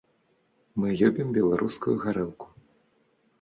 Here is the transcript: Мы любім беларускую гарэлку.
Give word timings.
Мы 0.83 0.87
любім 1.01 1.27
беларускую 1.37 1.95
гарэлку. 2.07 2.47